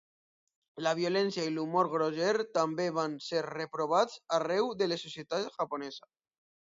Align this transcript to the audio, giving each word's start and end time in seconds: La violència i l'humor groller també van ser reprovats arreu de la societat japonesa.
La 0.85 0.93
violència 0.99 1.43
i 1.49 1.51
l'humor 1.57 1.89
groller 1.91 2.31
també 2.59 2.87
van 2.95 3.17
ser 3.29 3.43
reprovats 3.49 4.17
arreu 4.39 4.73
de 4.81 4.89
la 4.93 4.99
societat 5.07 5.51
japonesa. 5.61 6.11